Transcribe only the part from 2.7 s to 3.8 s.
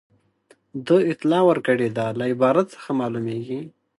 څخه معلومیږي.